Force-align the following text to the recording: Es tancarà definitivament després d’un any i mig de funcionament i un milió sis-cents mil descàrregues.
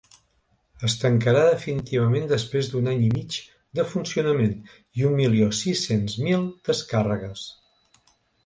Es 0.87 0.93
tancarà 1.01 1.41
definitivament 1.49 2.25
després 2.31 2.71
d’un 2.71 2.89
any 2.93 3.03
i 3.09 3.13
mig 3.17 3.37
de 3.81 3.87
funcionament 3.91 4.57
i 5.01 5.07
un 5.11 5.15
milió 5.23 5.53
sis-cents 5.61 6.19
mil 6.27 6.49
descàrregues. 6.71 7.49